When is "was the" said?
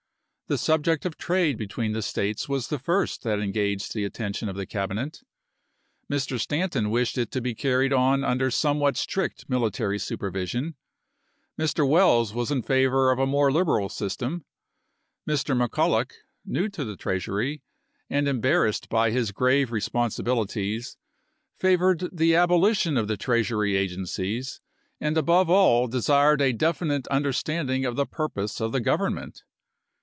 2.49-2.77